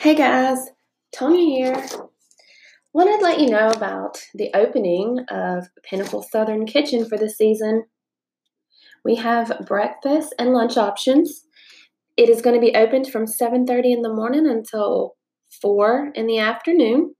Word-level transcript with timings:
Hey 0.00 0.14
guys, 0.14 0.70
Tonya 1.14 1.44
here. 1.44 1.86
Wanted 2.94 3.18
to 3.18 3.22
let 3.22 3.38
you 3.38 3.50
know 3.50 3.68
about 3.68 4.16
the 4.32 4.50
opening 4.54 5.26
of 5.28 5.66
Pinnacle 5.82 6.22
Southern 6.22 6.64
Kitchen 6.64 7.04
for 7.04 7.18
this 7.18 7.36
season. 7.36 7.84
We 9.04 9.16
have 9.16 9.66
breakfast 9.66 10.34
and 10.38 10.54
lunch 10.54 10.78
options. 10.78 11.44
It 12.16 12.30
is 12.30 12.40
going 12.40 12.54
to 12.54 12.66
be 12.66 12.74
opened 12.74 13.08
from 13.08 13.26
7:30 13.26 13.92
in 13.92 14.00
the 14.00 14.14
morning 14.14 14.46
until 14.46 15.16
4 15.60 16.12
in 16.14 16.26
the 16.26 16.38
afternoon. 16.38 17.14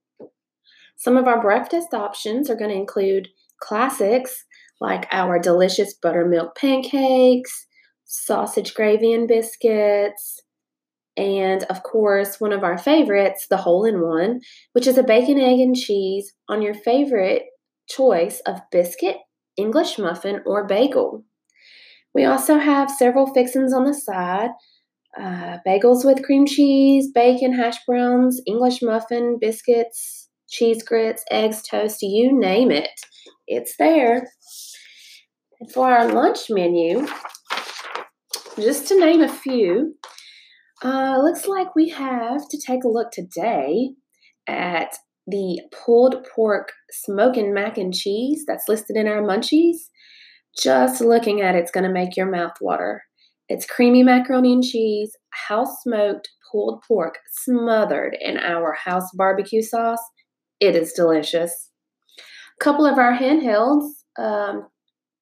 Some 0.96 1.18
of 1.18 1.26
our 1.26 1.42
breakfast 1.42 1.92
options 1.92 2.48
are 2.48 2.56
going 2.56 2.70
to 2.70 2.76
include 2.76 3.28
classics 3.60 4.46
like 4.80 5.06
our 5.10 5.38
delicious 5.38 5.92
buttermilk 5.92 6.56
pancakes, 6.56 7.66
sausage 8.06 8.72
gravy 8.72 9.12
and 9.12 9.28
biscuits, 9.28 10.40
and 11.16 11.64
of 11.64 11.82
course, 11.82 12.40
one 12.40 12.52
of 12.52 12.64
our 12.64 12.78
favorites, 12.78 13.46
the 13.48 13.56
hole 13.56 13.84
in 13.84 14.00
one, 14.00 14.40
which 14.72 14.86
is 14.86 14.98
a 14.98 15.02
bacon, 15.02 15.38
egg, 15.38 15.60
and 15.60 15.76
cheese 15.76 16.32
on 16.48 16.62
your 16.62 16.74
favorite 16.74 17.42
choice 17.88 18.40
of 18.46 18.60
biscuit, 18.70 19.16
English 19.56 19.98
muffin, 19.98 20.40
or 20.46 20.66
bagel. 20.66 21.24
We 22.14 22.24
also 22.24 22.58
have 22.58 22.90
several 22.90 23.32
fixings 23.32 23.72
on 23.72 23.84
the 23.84 23.94
side 23.94 24.50
uh, 25.18 25.58
bagels 25.66 26.04
with 26.04 26.22
cream 26.22 26.46
cheese, 26.46 27.10
bacon, 27.12 27.52
hash 27.52 27.84
browns, 27.86 28.40
English 28.46 28.82
muffin, 28.82 29.38
biscuits, 29.40 30.28
cheese 30.48 30.82
grits, 30.82 31.24
eggs, 31.30 31.62
toast, 31.62 32.02
you 32.02 32.38
name 32.38 32.70
it. 32.70 32.90
It's 33.46 33.76
there. 33.76 34.28
And 35.60 35.72
for 35.72 35.90
our 35.90 36.12
lunch 36.12 36.48
menu, 36.48 37.06
just 38.56 38.88
to 38.88 38.98
name 38.98 39.20
a 39.20 39.28
few, 39.28 39.94
uh, 40.82 41.18
looks 41.22 41.46
like 41.46 41.74
we 41.74 41.88
have 41.90 42.48
to 42.48 42.58
take 42.58 42.84
a 42.84 42.88
look 42.88 43.10
today 43.12 43.90
at 44.46 44.96
the 45.26 45.60
pulled 45.72 46.26
pork 46.34 46.72
smoking 46.90 47.52
mac 47.54 47.78
and 47.78 47.94
cheese 47.94 48.44
that's 48.46 48.68
listed 48.68 48.96
in 48.96 49.06
our 49.06 49.22
munchies. 49.22 49.76
Just 50.60 51.00
looking 51.00 51.40
at 51.40 51.54
it's 51.54 51.70
going 51.70 51.84
to 51.84 51.92
make 51.92 52.16
your 52.16 52.30
mouth 52.30 52.54
water. 52.60 53.02
It's 53.48 53.66
creamy 53.66 54.02
macaroni 54.02 54.52
and 54.52 54.62
cheese, 54.62 55.16
house 55.30 55.82
smoked 55.82 56.28
pulled 56.50 56.82
pork 56.86 57.18
smothered 57.30 58.16
in 58.20 58.36
our 58.38 58.72
house 58.72 59.10
barbecue 59.14 59.62
sauce. 59.62 60.02
It 60.60 60.74
is 60.74 60.92
delicious. 60.92 61.70
A 62.18 62.64
couple 62.64 62.86
of 62.86 62.98
our 62.98 63.16
handhelds, 63.16 63.88
um, 64.18 64.66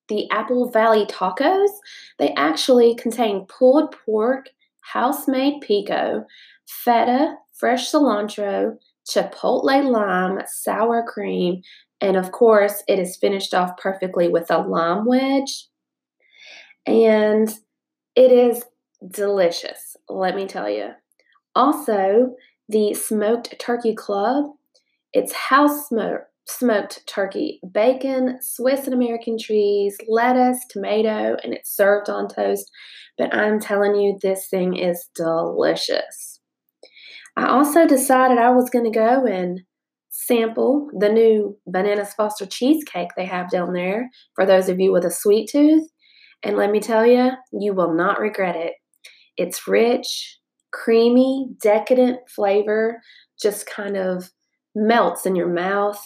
the 0.08 0.28
Apple 0.30 0.70
Valley 0.70 1.04
tacos, 1.06 1.68
they 2.18 2.32
actually 2.34 2.94
contain 2.94 3.46
pulled 3.46 3.94
pork 4.04 4.46
house 4.92 5.28
made 5.28 5.60
pico, 5.60 6.24
feta, 6.66 7.34
fresh 7.54 7.90
cilantro, 7.90 8.76
chipotle 9.08 9.90
lime, 9.90 10.40
sour 10.46 11.04
cream, 11.06 11.62
and 12.00 12.16
of 12.16 12.32
course, 12.32 12.82
it 12.86 12.98
is 12.98 13.16
finished 13.16 13.54
off 13.54 13.76
perfectly 13.76 14.28
with 14.28 14.50
a 14.50 14.58
lime 14.58 15.04
wedge. 15.04 15.66
And 16.86 17.48
it 18.14 18.32
is 18.32 18.64
delicious, 19.10 19.96
let 20.08 20.36
me 20.36 20.46
tell 20.46 20.70
you. 20.70 20.90
Also, 21.54 22.34
the 22.68 22.94
smoked 22.94 23.58
turkey 23.58 23.94
club, 23.94 24.46
it's 25.12 25.32
house 25.32 25.88
smoked 25.88 26.26
smoked 26.48 27.06
turkey, 27.06 27.60
bacon, 27.72 28.38
Swiss 28.40 28.84
and 28.84 28.94
American 28.94 29.38
cheese, 29.38 29.96
lettuce, 30.08 30.58
tomato, 30.70 31.36
and 31.42 31.52
it's 31.52 31.74
served 31.74 32.08
on 32.08 32.28
toast. 32.28 32.70
But 33.16 33.34
I'm 33.34 33.60
telling 33.60 33.94
you, 33.94 34.18
this 34.22 34.48
thing 34.48 34.76
is 34.76 35.08
delicious. 35.14 36.40
I 37.36 37.48
also 37.48 37.86
decided 37.86 38.38
I 38.38 38.50
was 38.50 38.70
going 38.70 38.90
to 38.90 38.98
go 38.98 39.26
and 39.26 39.60
sample 40.10 40.88
the 40.98 41.08
new 41.08 41.56
Bananas 41.66 42.14
Foster 42.14 42.46
cheesecake 42.46 43.10
they 43.16 43.26
have 43.26 43.50
down 43.50 43.72
there 43.72 44.10
for 44.34 44.44
those 44.44 44.68
of 44.68 44.80
you 44.80 44.92
with 44.92 45.04
a 45.04 45.10
sweet 45.10 45.48
tooth. 45.50 45.88
And 46.42 46.56
let 46.56 46.70
me 46.70 46.80
tell 46.80 47.06
you, 47.06 47.32
you 47.52 47.74
will 47.74 47.94
not 47.94 48.20
regret 48.20 48.56
it. 48.56 48.74
It's 49.36 49.68
rich, 49.68 50.38
creamy, 50.72 51.48
decadent 51.62 52.18
flavor, 52.34 53.00
just 53.40 53.66
kind 53.66 53.96
of 53.96 54.30
melts 54.74 55.26
in 55.26 55.36
your 55.36 55.48
mouth 55.48 56.00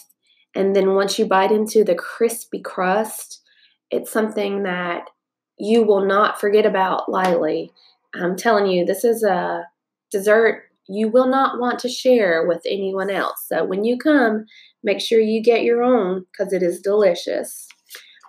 and 0.55 0.75
then 0.75 0.95
once 0.95 1.17
you 1.17 1.25
bite 1.25 1.51
into 1.51 1.83
the 1.83 1.95
crispy 1.95 2.61
crust, 2.61 3.41
it's 3.89 4.11
something 4.11 4.63
that 4.63 5.09
you 5.57 5.83
will 5.83 6.05
not 6.05 6.39
forget 6.39 6.65
about 6.65 7.09
lightly. 7.09 7.71
I'm 8.15 8.35
telling 8.35 8.67
you, 8.67 8.85
this 8.85 9.03
is 9.03 9.23
a 9.23 9.67
dessert 10.11 10.63
you 10.87 11.09
will 11.09 11.27
not 11.27 11.59
want 11.59 11.79
to 11.79 11.89
share 11.89 12.45
with 12.45 12.61
anyone 12.65 13.09
else. 13.09 13.45
So 13.47 13.63
when 13.63 13.83
you 13.83 13.97
come, 13.97 14.45
make 14.83 14.99
sure 14.99 15.19
you 15.19 15.41
get 15.41 15.63
your 15.63 15.81
own 15.81 16.25
because 16.31 16.53
it 16.53 16.61
is 16.61 16.81
delicious. 16.81 17.67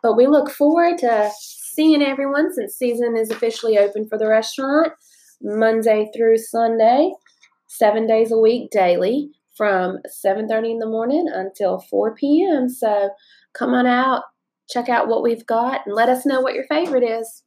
But 0.02 0.16
we 0.16 0.26
look 0.26 0.50
forward 0.50 0.98
to 0.98 1.30
seeing 1.38 2.02
everyone 2.02 2.54
since 2.54 2.74
season 2.74 3.16
is 3.16 3.30
officially 3.30 3.76
open 3.76 4.08
for 4.08 4.16
the 4.16 4.28
restaurant 4.28 4.92
Monday 5.42 6.10
through 6.16 6.38
Sunday, 6.38 7.10
seven 7.66 8.06
days 8.06 8.30
a 8.30 8.38
week 8.38 8.70
daily 8.70 9.30
from 9.56 9.98
7:30 10.08 10.72
in 10.72 10.78
the 10.78 10.86
morning 10.86 11.26
until 11.32 11.78
4 11.90 12.14
p.m. 12.14 12.68
So 12.68 13.10
come 13.54 13.74
on 13.74 13.86
out, 13.86 14.22
check 14.68 14.88
out 14.88 15.08
what 15.08 15.22
we've 15.22 15.46
got, 15.46 15.82
and 15.86 15.94
let 15.94 16.08
us 16.08 16.26
know 16.26 16.40
what 16.40 16.54
your 16.54 16.64
favorite 16.64 17.04
is. 17.04 17.42